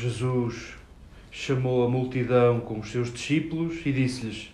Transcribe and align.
Jesus 0.00 0.74
chamou 1.30 1.84
a 1.84 1.88
multidão 1.88 2.58
com 2.58 2.80
os 2.80 2.90
seus 2.90 3.12
discípulos 3.12 3.84
e 3.84 3.92
disse-lhes: 3.92 4.50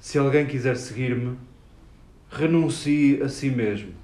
Se 0.00 0.18
alguém 0.18 0.44
quiser 0.44 0.76
seguir-me, 0.76 1.38
renuncie 2.28 3.22
a 3.22 3.28
si 3.28 3.48
mesmo. 3.48 3.94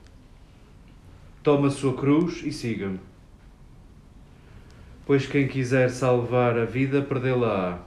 Tome 1.43 1.67
a 1.67 1.71
sua 1.71 1.97
cruz 1.97 2.45
e 2.45 2.53
siga-me. 2.53 3.01
Pois 5.05 5.27
quem 5.27 5.49
quiser 5.49 5.91
salvar 5.91 6.57
a 6.57 6.65
vida, 6.65 7.03
perdê-la-á. 7.03 7.81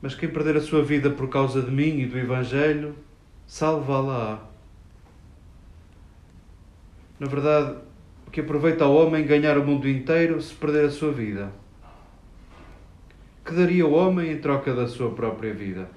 Mas 0.00 0.14
quem 0.14 0.28
perder 0.28 0.56
a 0.56 0.60
sua 0.60 0.84
vida 0.84 1.10
por 1.10 1.28
causa 1.28 1.60
de 1.60 1.72
mim 1.72 1.98
e 1.98 2.06
do 2.06 2.16
Evangelho, 2.16 2.94
salvá-la-á. 3.48 4.38
Na 7.18 7.26
verdade, 7.26 7.78
que 8.34 8.40
aproveita 8.40 8.82
ao 8.82 8.96
homem 8.96 9.24
ganhar 9.24 9.56
o 9.56 9.64
mundo 9.64 9.88
inteiro 9.88 10.42
se 10.42 10.52
perder 10.52 10.86
a 10.86 10.90
sua 10.90 11.12
vida? 11.12 11.52
Que 13.44 13.54
daria 13.54 13.86
o 13.86 13.92
homem 13.92 14.32
em 14.32 14.38
troca 14.38 14.74
da 14.74 14.88
sua 14.88 15.12
própria 15.12 15.54
vida? 15.54 15.88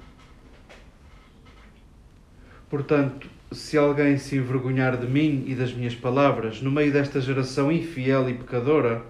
Portanto, 2.69 3.27
se 3.51 3.75
alguém 3.75 4.19
se 4.19 4.35
envergonhar 4.35 4.97
de 4.97 5.07
mim 5.07 5.45
e 5.47 5.55
das 5.55 5.73
minhas 5.73 5.95
palavras 5.95 6.61
no 6.61 6.69
meio 6.69 6.93
desta 6.93 7.19
geração 7.19 7.71
infiel 7.71 8.29
e 8.29 8.35
pecadora, 8.35 9.01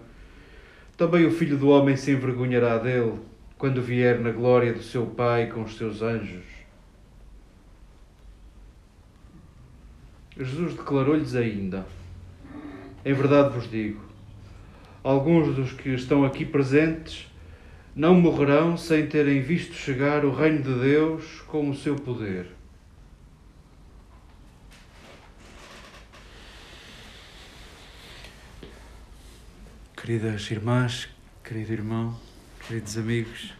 também 0.96 1.26
o 1.26 1.32
Filho 1.32 1.58
do 1.58 1.68
Homem 1.68 1.98
se 1.98 2.12
envergonhará 2.12 2.78
dele 2.78 3.20
quando 3.58 3.82
vier 3.82 4.22
na 4.22 4.32
glória 4.32 4.72
do 4.72 4.82
seu 4.82 5.06
Pai 5.06 5.48
com 5.48 5.64
os 5.64 5.76
seus 5.76 6.02
anjos. 6.02 6.46
Jesus 10.38 10.76
declarou-lhes 10.76 11.36
ainda: 11.36 11.86
Em 13.06 13.14
verdade 13.14 13.54
vos 13.54 13.70
digo, 13.70 14.02
alguns 15.04 15.56
dos 15.56 15.72
que 15.72 15.90
estão 15.90 16.26
aqui 16.26 16.46
presentes 16.46 17.28
não 17.96 18.14
morrerão 18.14 18.78
sem 18.78 19.08
terem 19.08 19.42
visto 19.42 19.74
chegar 19.74 20.24
o 20.24 20.32
reino 20.32 20.62
de 20.62 20.74
Deus 20.74 21.42
com 21.48 21.70
o 21.70 21.76
seu 21.76 21.96
poder. 21.96 22.48
Queridas 29.96 30.50
irmãs, 30.52 31.10
querido 31.44 31.74
irmão, 31.74 32.18
queridos 32.68 32.98
amigos, 32.98 33.54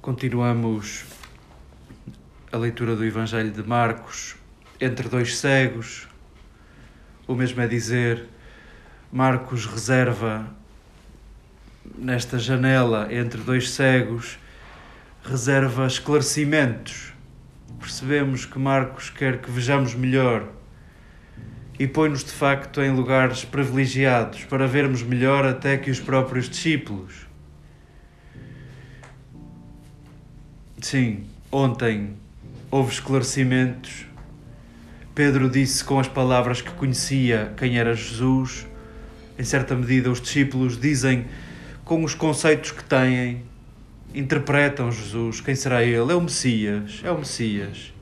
continuamos 0.00 1.04
a 2.52 2.56
leitura 2.56 2.94
do 2.94 3.04
Evangelho 3.04 3.50
de 3.50 3.62
Marcos 3.62 4.41
entre 4.82 5.08
dois 5.08 5.38
cegos. 5.38 6.08
O 7.28 7.36
mesmo 7.36 7.60
é 7.60 7.68
dizer, 7.68 8.26
Marcos 9.12 9.64
reserva 9.64 10.44
nesta 11.96 12.36
janela 12.36 13.06
entre 13.14 13.40
dois 13.42 13.70
cegos, 13.70 14.38
reserva 15.22 15.86
esclarecimentos. 15.86 17.12
Percebemos 17.78 18.44
que 18.44 18.58
Marcos 18.58 19.08
quer 19.08 19.40
que 19.40 19.50
vejamos 19.50 19.94
melhor 19.94 20.48
e 21.78 21.86
põe-nos 21.86 22.24
de 22.24 22.32
facto 22.32 22.80
em 22.80 22.90
lugares 22.90 23.44
privilegiados 23.44 24.44
para 24.44 24.66
vermos 24.66 25.02
melhor 25.02 25.46
até 25.46 25.76
que 25.76 25.90
os 25.90 26.00
próprios 26.00 26.48
discípulos. 26.48 27.26
Sim, 30.80 31.24
ontem 31.52 32.16
houve 32.68 32.92
esclarecimentos. 32.92 34.11
Pedro 35.14 35.50
disse 35.50 35.84
com 35.84 36.00
as 36.00 36.08
palavras 36.08 36.62
que 36.62 36.70
conhecia 36.70 37.52
quem 37.58 37.78
era 37.78 37.94
Jesus. 37.94 38.66
Em 39.38 39.44
certa 39.44 39.74
medida, 39.74 40.10
os 40.10 40.22
discípulos 40.22 40.80
dizem 40.80 41.26
com 41.84 42.02
os 42.02 42.14
conceitos 42.14 42.70
que 42.70 42.82
têm, 42.82 43.42
interpretam 44.14 44.90
Jesus. 44.90 45.42
Quem 45.42 45.54
será 45.54 45.82
ele? 45.82 46.12
É 46.12 46.14
o 46.14 46.20
Messias. 46.20 47.00
É 47.04 47.10
o 47.10 47.18
Messias. 47.18 47.92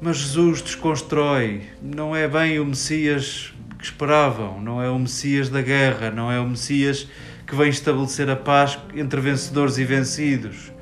Mas 0.00 0.16
Jesus 0.16 0.60
desconstrói, 0.60 1.62
não 1.80 2.16
é 2.16 2.26
bem 2.26 2.58
o 2.58 2.64
Messias 2.64 3.54
que 3.78 3.84
esperavam, 3.84 4.60
não 4.60 4.82
é 4.82 4.90
o 4.90 4.98
Messias 4.98 5.48
da 5.48 5.62
guerra, 5.62 6.10
não 6.10 6.32
é 6.32 6.40
o 6.40 6.48
Messias 6.48 7.06
que 7.46 7.54
vem 7.54 7.68
estabelecer 7.68 8.28
a 8.28 8.34
paz 8.34 8.76
entre 8.92 9.20
vencedores 9.20 9.78
e 9.78 9.84
vencidos. 9.84 10.72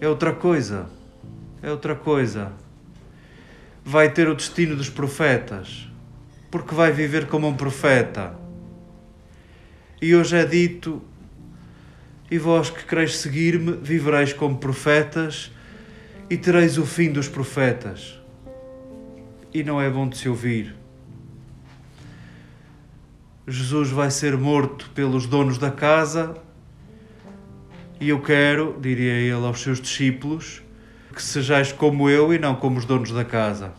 É 0.00 0.08
outra 0.08 0.32
coisa, 0.32 0.86
é 1.62 1.70
outra 1.70 1.94
coisa. 1.94 2.52
Vai 3.90 4.12
ter 4.12 4.28
o 4.28 4.34
destino 4.34 4.76
dos 4.76 4.90
profetas, 4.90 5.88
porque 6.50 6.74
vai 6.74 6.92
viver 6.92 7.26
como 7.26 7.48
um 7.48 7.54
profeta. 7.54 8.36
E 10.02 10.14
hoje 10.14 10.36
é 10.36 10.44
dito: 10.44 11.02
E 12.30 12.36
vós 12.36 12.68
que 12.68 12.84
quereis 12.84 13.16
seguir-me, 13.16 13.72
vivereis 13.72 14.34
como 14.34 14.58
profetas 14.58 15.50
e 16.28 16.36
tereis 16.36 16.76
o 16.76 16.84
fim 16.84 17.10
dos 17.10 17.28
profetas 17.28 18.18
e 19.54 19.62
não 19.62 19.80
é 19.80 19.88
bom 19.88 20.06
de 20.06 20.18
se 20.18 20.28
ouvir. 20.28 20.74
Jesus 23.46 23.88
vai 23.88 24.10
ser 24.10 24.36
morto 24.36 24.90
pelos 24.94 25.24
donos 25.24 25.56
da 25.56 25.70
casa 25.70 26.36
e 27.98 28.10
eu 28.10 28.20
quero, 28.20 28.78
diria 28.80 29.14
ele 29.14 29.46
aos 29.46 29.60
seus 29.60 29.80
discípulos, 29.80 30.62
que 31.18 31.24
sejais 31.24 31.72
como 31.72 32.08
eu 32.08 32.32
e 32.32 32.38
não 32.38 32.54
como 32.54 32.78
os 32.78 32.84
donos 32.84 33.10
da 33.10 33.24
casa. 33.24 33.72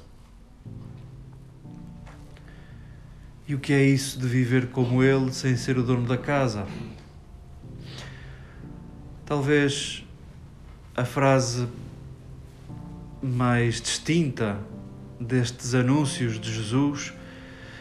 E 3.48 3.56
o 3.56 3.60
que 3.60 3.72
é 3.72 3.82
isso 3.82 4.20
de 4.20 4.28
viver 4.28 4.68
como 4.72 5.02
ele 5.02 5.32
sem 5.32 5.56
ser 5.56 5.78
o 5.78 5.84
dono 5.84 6.06
da 6.06 6.18
casa? 6.18 6.68
Talvez 9.26 10.04
a 10.94 11.06
frase 11.06 11.66
mais 13.24 13.80
distinta 13.80 14.60
destes 15.18 15.74
anúncios 15.74 16.38
de 16.42 16.54
Jesus 16.54 17.14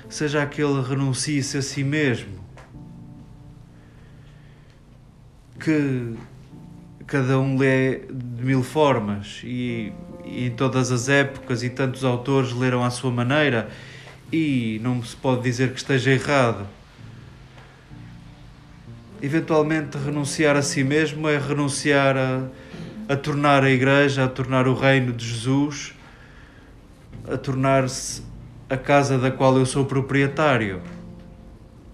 seja 0.09 0.41
aquele 0.41 0.81
renuncie-se 0.83 1.59
a 1.59 1.63
si 1.63 1.83
mesmo. 1.83 2.39
Que 5.59 6.15
cada 7.09 7.41
um 7.41 7.59
lê 7.59 8.03
de 8.11 8.45
mil 8.45 8.63
formas 8.63 9.41
e, 9.43 9.93
e 10.25 10.47
em 10.47 10.51
todas 10.51 10.93
as 10.93 11.09
épocas 11.09 11.65
e 11.65 11.71
tantos 11.71 12.05
autores 12.05 12.53
leram 12.53 12.85
à 12.85 12.91
sua 12.91 13.11
maneira 13.11 13.69
e 14.33 14.79
não 14.83 15.03
se 15.03 15.17
pode 15.17 15.43
dizer 15.43 15.73
que 15.73 15.79
esteja 15.79 16.13
errado. 16.13 16.65
Eventualmente, 19.21 19.99
renunciar 19.99 20.55
a 20.55 20.63
si 20.63 20.85
mesmo 20.85 21.29
é 21.29 21.39
renunciar 21.39 22.17
a, 22.17 22.47
a 23.09 23.17
tornar 23.17 23.65
a 23.65 23.71
Igreja, 23.71 24.25
a 24.25 24.29
tornar 24.29 24.69
o 24.69 24.75
reino 24.75 25.13
de 25.13 25.27
Jesus 25.27 25.99
a 27.31 27.37
tornar-se 27.37 28.23
a 28.71 28.77
casa 28.77 29.19
da 29.19 29.31
qual 29.31 29.57
eu 29.59 29.67
sou 29.67 29.85
proprietário. 29.85 30.81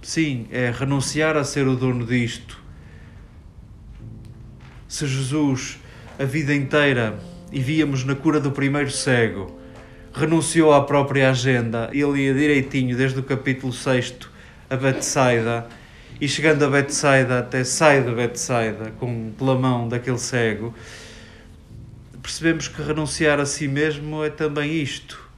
Sim, 0.01 0.47
é 0.51 0.71
renunciar 0.71 1.37
a 1.37 1.45
ser 1.45 1.67
o 1.67 1.75
dono 1.75 2.05
disto. 2.07 2.63
Se 4.95 5.09
Jesus, 5.09 5.77
a 6.21 6.25
vida 6.25 6.55
inteira, 6.55 7.19
e 7.51 7.59
víamos 7.59 8.05
na 8.05 8.15
cura 8.15 8.39
do 8.39 8.53
primeiro 8.53 8.93
cego, 8.93 9.59
renunciou 10.15 10.73
à 10.73 10.85
própria 10.85 11.31
agenda, 11.31 11.91
ele 11.93 12.27
ia 12.27 12.33
direitinho 12.33 12.97
desde 12.97 13.19
o 13.19 13.25
capítulo 13.25 13.73
6 13.73 14.15
a 14.71 14.77
Betsaida, 14.77 15.67
e 16.21 16.29
chegando 16.29 16.65
a 16.65 16.71
Betsaida 16.71 17.41
até 17.41 17.65
sai 17.65 18.05
de 18.05 18.13
Betsaida 18.13 18.93
com 19.01 19.33
pela 19.37 19.59
mão 19.59 19.89
daquele 19.89 20.17
cego, 20.17 20.73
percebemos 22.23 22.69
que 22.69 22.81
renunciar 22.81 23.41
a 23.41 23.47
si 23.47 23.67
mesmo 23.67 24.23
é 24.23 24.31
também 24.31 24.81
isto 24.81 25.29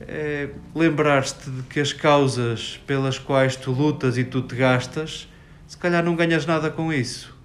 é 0.00 0.48
lembrar-te 0.74 1.48
de 1.48 1.62
que 1.70 1.78
as 1.78 1.92
causas 1.92 2.80
pelas 2.84 3.16
quais 3.16 3.54
tu 3.54 3.70
lutas 3.70 4.18
e 4.18 4.24
tu 4.24 4.42
te 4.42 4.56
gastas, 4.56 5.28
se 5.68 5.78
calhar 5.78 6.02
não 6.02 6.16
ganhas 6.16 6.44
nada 6.44 6.68
com 6.68 6.92
isso. 6.92 7.38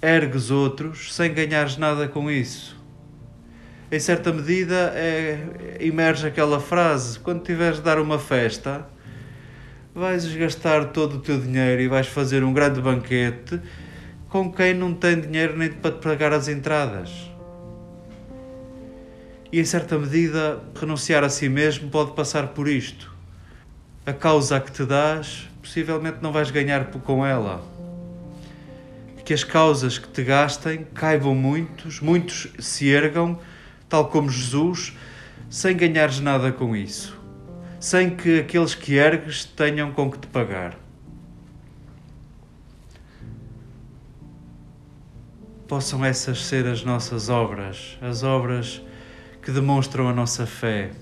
Ergues 0.00 0.50
outros 0.50 1.14
sem 1.14 1.32
ganhares 1.32 1.76
nada 1.76 2.06
com 2.06 2.30
isso. 2.30 2.76
Em 3.90 3.98
certa 3.98 4.32
medida, 4.32 4.92
é, 4.94 5.76
emerge 5.80 6.26
aquela 6.26 6.60
frase: 6.60 7.18
quando 7.18 7.42
tiveres 7.42 7.78
de 7.78 7.84
dar 7.84 7.98
uma 7.98 8.18
festa, 8.18 8.86
vais 9.94 10.26
gastar 10.34 10.86
todo 10.86 11.16
o 11.16 11.18
teu 11.20 11.40
dinheiro 11.40 11.82
e 11.82 11.88
vais 11.88 12.06
fazer 12.06 12.44
um 12.44 12.52
grande 12.52 12.80
banquete 12.80 13.60
com 14.28 14.52
quem 14.52 14.74
não 14.74 14.92
tem 14.92 15.20
dinheiro 15.20 15.56
nem 15.56 15.70
para 15.70 15.92
te 15.92 16.02
pagar 16.02 16.32
as 16.32 16.48
entradas 16.48 17.28
e, 19.52 19.60
em 19.60 19.64
certa 19.64 19.98
medida, 19.98 20.60
renunciar 20.78 21.24
a 21.24 21.28
si 21.28 21.48
mesmo 21.48 21.88
pode 21.88 22.12
passar 22.12 22.48
por 22.48 22.68
isto. 22.68 23.14
A 24.04 24.12
causa 24.12 24.60
que 24.60 24.70
te 24.70 24.84
dás, 24.84 25.48
possivelmente 25.62 26.18
não 26.20 26.32
vais 26.32 26.50
ganhar 26.50 26.84
com 26.86 27.24
ela. 27.24 27.62
Que 29.28 29.34
as 29.34 29.44
causas 29.44 29.98
que 29.98 30.08
te 30.08 30.24
gastem 30.24 30.86
caibam 30.94 31.34
muitos, 31.34 32.00
muitos 32.00 32.48
se 32.58 32.88
ergam, 32.88 33.38
tal 33.86 34.08
como 34.08 34.30
Jesus, 34.30 34.96
sem 35.50 35.76
ganhares 35.76 36.18
nada 36.18 36.50
com 36.50 36.74
isso. 36.74 37.14
sem 37.78 38.16
que 38.16 38.40
aqueles 38.40 38.74
que 38.74 38.94
ergues 38.94 39.44
tenham 39.44 39.92
com 39.92 40.10
que 40.10 40.18
te 40.18 40.26
pagar. 40.28 40.78
Possam 45.68 46.02
essas 46.02 46.46
ser 46.46 46.66
as 46.66 46.82
nossas 46.82 47.28
obras, 47.28 47.98
as 48.00 48.22
obras 48.22 48.80
que 49.42 49.50
demonstram 49.50 50.08
a 50.08 50.14
nossa 50.14 50.46
fé. 50.46 50.92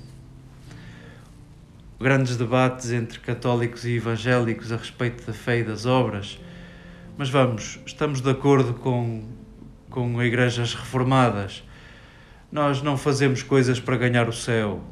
Grandes 2.00 2.37
debates 2.37 2.90
entre 2.90 3.20
católicos 3.20 3.84
e 3.84 3.93
evangélicos 3.93 4.72
a 4.72 4.76
respeito 4.76 5.25
da 5.25 5.32
fé 5.32 5.61
e 5.61 5.62
das 5.62 5.87
obras, 5.87 6.40
mas 7.18 7.30
vamos, 7.30 7.80
estamos 7.86 8.20
de 8.20 8.30
acordo 8.30 8.74
com, 8.74 9.24
com 9.88 10.22
igrejas 10.22 10.74
reformadas. 10.74 11.64
Nós 12.52 12.82
não 12.82 12.96
fazemos 12.98 13.42
coisas 13.42 13.80
para 13.80 13.96
ganhar 13.96 14.28
o 14.28 14.32
céu. 14.32 14.82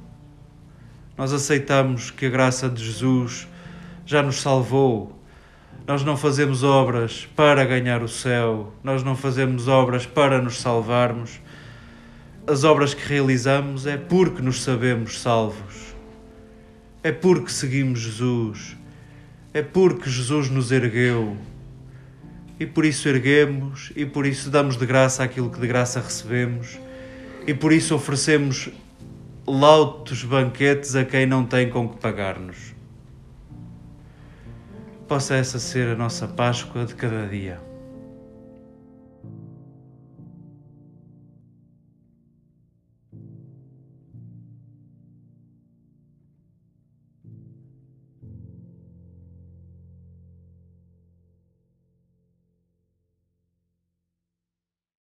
Nós 1.18 1.32
aceitamos 1.32 2.10
que 2.10 2.26
a 2.26 2.30
graça 2.30 2.68
de 2.68 2.82
Jesus 2.82 3.46
já 4.06 4.22
nos 4.22 4.40
salvou. 4.40 5.20
Nós 5.86 6.02
não 6.02 6.16
fazemos 6.16 6.62
obras 6.62 7.28
para 7.36 7.62
ganhar 7.66 8.02
o 8.02 8.08
céu, 8.08 8.72
nós 8.82 9.02
não 9.02 9.14
fazemos 9.14 9.68
obras 9.68 10.06
para 10.06 10.40
nos 10.40 10.58
salvarmos. 10.58 11.40
As 12.46 12.64
obras 12.64 12.94
que 12.94 13.06
realizamos 13.06 13.86
é 13.86 13.98
porque 13.98 14.40
nos 14.40 14.62
sabemos 14.62 15.20
salvos. 15.20 15.94
É 17.02 17.12
porque 17.12 17.50
seguimos 17.50 18.00
Jesus. 18.00 18.76
É 19.52 19.62
porque 19.62 20.08
Jesus 20.08 20.48
nos 20.48 20.72
ergueu. 20.72 21.36
E 22.64 22.66
por 22.66 22.86
isso 22.86 23.06
erguemos, 23.10 23.92
e 23.94 24.06
por 24.06 24.24
isso 24.24 24.48
damos 24.48 24.78
de 24.78 24.86
graça 24.86 25.22
aquilo 25.22 25.50
que 25.50 25.60
de 25.60 25.66
graça 25.66 26.00
recebemos, 26.00 26.78
e 27.46 27.52
por 27.52 27.74
isso 27.74 27.94
oferecemos 27.94 28.70
lautos 29.46 30.24
banquetes 30.24 30.96
a 30.96 31.04
quem 31.04 31.26
não 31.26 31.44
tem 31.44 31.68
com 31.68 31.86
que 31.86 31.98
pagar-nos. 31.98 32.74
Possa 35.06 35.34
essa 35.34 35.58
ser 35.58 35.88
a 35.88 35.94
nossa 35.94 36.26
Páscoa 36.26 36.86
de 36.86 36.94
cada 36.94 37.26
dia. 37.26 37.60